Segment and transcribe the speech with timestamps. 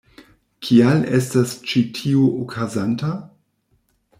[0.67, 3.13] Kial estas ĉi tiu okazanta?